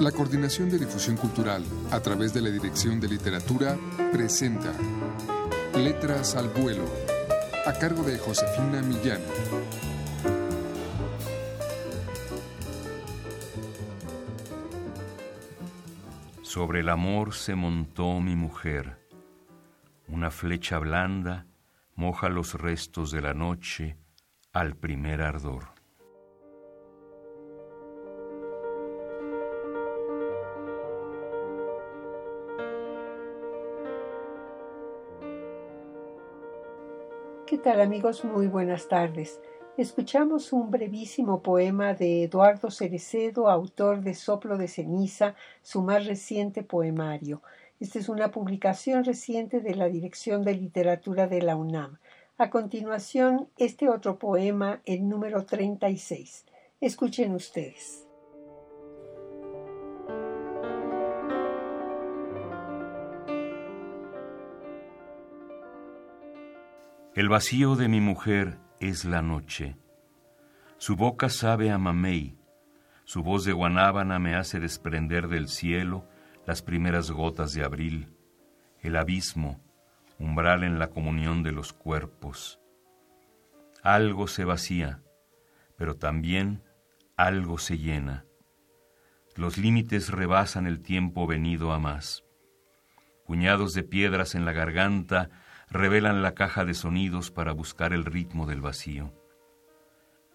La 0.00 0.12
Coordinación 0.12 0.68
de 0.68 0.78
Difusión 0.78 1.16
Cultural, 1.16 1.64
a 1.90 2.00
través 2.00 2.34
de 2.34 2.42
la 2.42 2.50
Dirección 2.50 3.00
de 3.00 3.08
Literatura, 3.08 3.78
presenta 4.12 4.70
Letras 5.74 6.36
al 6.36 6.50
Vuelo, 6.50 6.84
a 7.64 7.72
cargo 7.72 8.02
de 8.02 8.18
Josefina 8.18 8.82
Millán. 8.82 9.22
Sobre 16.42 16.80
el 16.80 16.90
amor 16.90 17.32
se 17.32 17.54
montó 17.54 18.20
mi 18.20 18.36
mujer. 18.36 18.98
Una 20.08 20.30
flecha 20.30 20.78
blanda 20.78 21.46
moja 21.94 22.28
los 22.28 22.52
restos 22.52 23.10
de 23.12 23.22
la 23.22 23.32
noche 23.32 23.96
al 24.52 24.76
primer 24.76 25.22
ardor. 25.22 25.75
¿Qué 37.46 37.58
tal 37.58 37.80
amigos? 37.80 38.24
Muy 38.24 38.48
buenas 38.48 38.88
tardes. 38.88 39.38
Escuchamos 39.76 40.52
un 40.52 40.72
brevísimo 40.72 41.44
poema 41.44 41.94
de 41.94 42.24
Eduardo 42.24 42.72
Cerecedo, 42.72 43.48
autor 43.48 44.00
de 44.00 44.14
Soplo 44.14 44.58
de 44.58 44.66
Ceniza, 44.66 45.36
su 45.62 45.80
más 45.80 46.06
reciente 46.06 46.64
poemario. 46.64 47.42
Esta 47.78 48.00
es 48.00 48.08
una 48.08 48.32
publicación 48.32 49.04
reciente 49.04 49.60
de 49.60 49.76
la 49.76 49.86
Dirección 49.86 50.42
de 50.42 50.56
Literatura 50.56 51.28
de 51.28 51.40
la 51.40 51.54
UNAM. 51.54 51.98
A 52.36 52.50
continuación, 52.50 53.48
este 53.58 53.88
otro 53.88 54.18
poema, 54.18 54.80
el 54.84 55.08
número 55.08 55.44
36. 55.44 56.46
Escuchen 56.80 57.32
ustedes. 57.32 58.05
El 67.16 67.30
vacío 67.30 67.76
de 67.76 67.88
mi 67.88 68.02
mujer 68.02 68.58
es 68.78 69.06
la 69.06 69.22
noche. 69.22 69.78
Su 70.76 70.96
boca 70.96 71.30
sabe 71.30 71.70
a 71.70 71.78
mamey, 71.78 72.36
su 73.04 73.22
voz 73.22 73.46
de 73.46 73.54
guanábana 73.54 74.18
me 74.18 74.34
hace 74.34 74.60
desprender 74.60 75.28
del 75.28 75.48
cielo 75.48 76.06
las 76.46 76.60
primeras 76.60 77.10
gotas 77.10 77.54
de 77.54 77.64
abril, 77.64 78.14
el 78.82 78.96
abismo, 78.96 79.64
umbral 80.18 80.62
en 80.62 80.78
la 80.78 80.90
comunión 80.90 81.42
de 81.42 81.52
los 81.52 81.72
cuerpos. 81.72 82.60
Algo 83.82 84.26
se 84.26 84.44
vacía, 84.44 85.00
pero 85.78 85.96
también 85.96 86.64
algo 87.16 87.56
se 87.56 87.78
llena. 87.78 88.26
Los 89.36 89.56
límites 89.56 90.10
rebasan 90.10 90.66
el 90.66 90.82
tiempo 90.82 91.26
venido 91.26 91.72
a 91.72 91.78
más. 91.78 92.24
Puñados 93.24 93.72
de 93.72 93.84
piedras 93.84 94.34
en 94.34 94.44
la 94.44 94.52
garganta, 94.52 95.30
revelan 95.76 96.22
la 96.22 96.34
caja 96.34 96.64
de 96.64 96.74
sonidos 96.74 97.30
para 97.30 97.52
buscar 97.52 97.92
el 97.92 98.04
ritmo 98.04 98.46
del 98.46 98.60
vacío. 98.60 99.12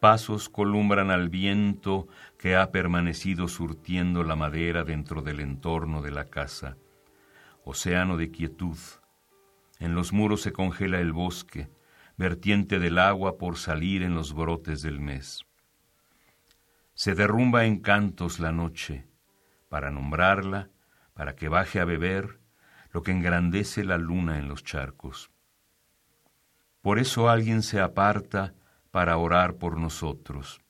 Pasos 0.00 0.48
columbran 0.48 1.10
al 1.10 1.28
viento 1.28 2.06
que 2.38 2.54
ha 2.54 2.70
permanecido 2.70 3.48
surtiendo 3.48 4.22
la 4.22 4.36
madera 4.36 4.84
dentro 4.84 5.22
del 5.22 5.40
entorno 5.40 6.02
de 6.02 6.12
la 6.12 6.26
casa. 6.26 6.76
Océano 7.64 8.16
de 8.16 8.30
quietud. 8.30 8.78
En 9.80 9.94
los 9.94 10.12
muros 10.12 10.42
se 10.42 10.52
congela 10.52 11.00
el 11.00 11.12
bosque, 11.12 11.68
vertiente 12.16 12.78
del 12.78 12.98
agua 12.98 13.38
por 13.38 13.58
salir 13.58 14.02
en 14.02 14.14
los 14.14 14.34
brotes 14.34 14.82
del 14.82 15.00
mes. 15.00 15.44
Se 16.94 17.14
derrumba 17.14 17.64
en 17.64 17.80
cantos 17.80 18.40
la 18.40 18.52
noche, 18.52 19.06
para 19.68 19.90
nombrarla, 19.90 20.70
para 21.14 21.34
que 21.34 21.48
baje 21.48 21.80
a 21.80 21.84
beber, 21.84 22.40
lo 22.90 23.02
que 23.02 23.12
engrandece 23.12 23.84
la 23.84 23.98
luna 23.98 24.38
en 24.38 24.48
los 24.48 24.64
charcos. 24.64 25.30
Por 26.80 26.98
eso 26.98 27.28
alguien 27.28 27.62
se 27.62 27.80
aparta 27.80 28.54
para 28.90 29.16
orar 29.16 29.56
por 29.56 29.76
nosotros. 29.76 30.60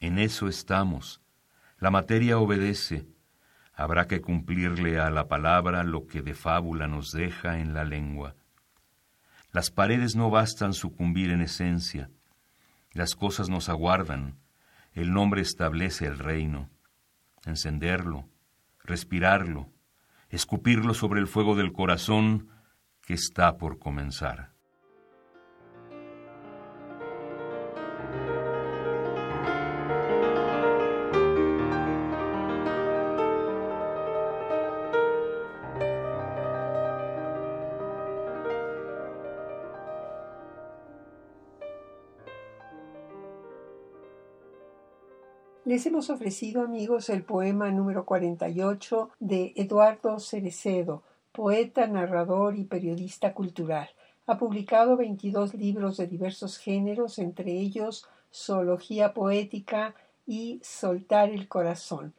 En 0.00 0.18
eso 0.18 0.48
estamos. 0.48 1.22
La 1.78 1.90
materia 1.90 2.38
obedece. 2.38 3.06
Habrá 3.74 4.06
que 4.06 4.20
cumplirle 4.20 4.98
a 4.98 5.10
la 5.10 5.28
palabra 5.28 5.84
lo 5.84 6.06
que 6.06 6.22
de 6.22 6.34
fábula 6.34 6.88
nos 6.88 7.12
deja 7.12 7.58
en 7.58 7.74
la 7.74 7.84
lengua. 7.84 8.34
Las 9.52 9.70
paredes 9.70 10.16
no 10.16 10.30
bastan 10.30 10.74
sucumbir 10.74 11.30
en 11.30 11.40
esencia. 11.40 12.10
Las 12.92 13.14
cosas 13.14 13.48
nos 13.48 13.68
aguardan. 13.68 14.38
El 14.92 15.12
nombre 15.12 15.40
establece 15.42 16.06
el 16.06 16.18
reino. 16.18 16.70
Encenderlo, 17.44 18.28
respirarlo, 18.82 19.70
escupirlo 20.28 20.94
sobre 20.94 21.20
el 21.20 21.26
fuego 21.26 21.54
del 21.54 21.72
corazón 21.72 22.48
que 23.02 23.14
está 23.14 23.56
por 23.56 23.78
comenzar. 23.78 24.55
Les 45.66 45.84
hemos 45.84 46.10
ofrecido, 46.10 46.62
amigos, 46.62 47.10
el 47.10 47.24
poema 47.24 47.72
número 47.72 48.04
48 48.04 49.10
de 49.18 49.52
Eduardo 49.56 50.20
Cerecedo, 50.20 51.02
poeta, 51.32 51.88
narrador 51.88 52.56
y 52.56 52.62
periodista 52.62 53.34
cultural. 53.34 53.88
Ha 54.28 54.38
publicado 54.38 54.96
22 54.96 55.54
libros 55.54 55.96
de 55.96 56.06
diversos 56.06 56.58
géneros, 56.58 57.18
entre 57.18 57.50
ellos 57.50 58.06
Zoología 58.32 59.12
Poética 59.12 59.96
y 60.24 60.60
Soltar 60.62 61.30
el 61.30 61.48
Corazón. 61.48 62.14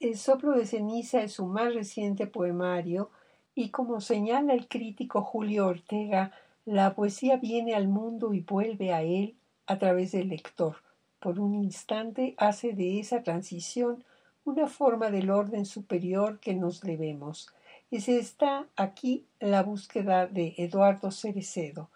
El 0.00 0.16
soplo 0.16 0.52
de 0.52 0.64
ceniza 0.64 1.20
es 1.20 1.32
su 1.32 1.44
más 1.44 1.74
reciente 1.74 2.26
poemario 2.26 3.10
y 3.54 3.68
como 3.68 4.00
señala 4.00 4.54
el 4.54 4.68
crítico 4.68 5.20
Julio 5.20 5.66
Ortega, 5.66 6.32
la 6.64 6.94
poesía 6.94 7.36
viene 7.36 7.74
al 7.74 7.88
mundo 7.88 8.32
y 8.32 8.40
vuelve 8.40 8.94
a 8.94 9.02
él 9.02 9.36
a 9.66 9.78
través 9.78 10.12
del 10.12 10.30
lector 10.30 10.76
por 11.20 11.40
un 11.40 11.54
instante 11.54 12.34
hace 12.38 12.72
de 12.72 13.00
esa 13.00 13.22
transición 13.22 14.04
una 14.44 14.68
forma 14.68 15.10
del 15.10 15.30
orden 15.30 15.66
superior 15.66 16.38
que 16.38 16.54
nos 16.54 16.80
debemos. 16.80 17.48
Y 17.90 18.00
se 18.00 18.18
está 18.18 18.66
aquí 18.76 19.26
la 19.40 19.62
búsqueda 19.62 20.26
de 20.26 20.54
Eduardo 20.56 21.10
Cerecedo. 21.10 21.90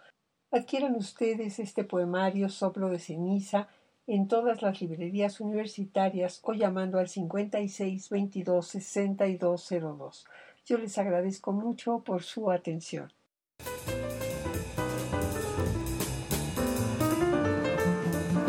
Adquieran 0.51 0.97
ustedes 0.97 1.61
este 1.61 1.85
poemario 1.85 2.49
Soplo 2.49 2.89
de 2.89 2.99
ceniza 2.99 3.69
en 4.07 4.27
todas 4.27 4.63
las 4.63 4.81
librerías 4.81 5.41
universitarias 5.41 6.41
o 6.43 6.53
llamando 6.53 6.99
al 6.99 7.09
56 7.09 8.09
22 8.11 8.67
6202. 8.67 10.27
Yo 10.67 10.79
les 10.79 10.99
agradezco 10.99 11.53
mucho 11.53 12.01
por 12.01 12.25
su 12.25 12.51
atención. 12.51 13.13